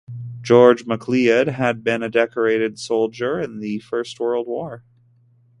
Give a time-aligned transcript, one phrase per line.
[0.41, 4.83] George MacLeod had been a decorated soldier in the First World War.